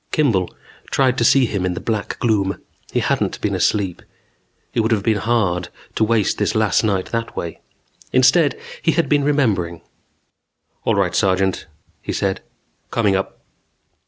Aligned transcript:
Kimball 0.11 0.49
tried 0.89 1.15
to 1.19 1.23
see 1.23 1.45
him 1.45 1.63
in 1.63 1.75
the 1.75 1.79
black 1.79 2.17
gloom. 2.17 2.59
He 2.91 3.01
hadn't 3.01 3.39
been 3.39 3.53
asleep. 3.53 4.01
It 4.73 4.79
would 4.79 4.89
have 4.91 5.03
been 5.03 5.17
hard 5.17 5.69
to 5.93 6.03
waste 6.03 6.39
this 6.39 6.55
last 6.55 6.83
night 6.83 7.11
that 7.11 7.37
way. 7.37 7.61
Instead 8.11 8.59
he 8.81 8.93
had 8.93 9.07
been 9.07 9.23
remembering. 9.23 9.83
"All 10.85 10.95
right, 10.95 11.13
Sergeant," 11.13 11.67
he 12.01 12.13
said. 12.13 12.41
"Coming 12.89 13.15
up." 13.15 13.41